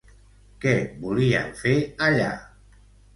[0.63, 0.71] Què
[1.03, 1.73] volien fer
[2.07, 2.31] allà?